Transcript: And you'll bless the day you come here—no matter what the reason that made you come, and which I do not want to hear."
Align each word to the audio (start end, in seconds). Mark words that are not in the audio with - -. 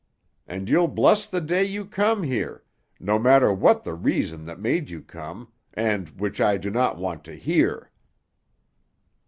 And 0.47 0.67
you'll 0.67 0.87
bless 0.87 1.27
the 1.27 1.39
day 1.39 1.63
you 1.63 1.85
come 1.85 2.23
here—no 2.23 3.19
matter 3.19 3.53
what 3.53 3.83
the 3.83 3.93
reason 3.93 4.45
that 4.45 4.59
made 4.59 4.89
you 4.89 5.03
come, 5.03 5.51
and 5.75 6.09
which 6.19 6.41
I 6.41 6.57
do 6.57 6.71
not 6.71 6.97
want 6.97 7.23
to 7.25 7.35
hear." 7.35 7.91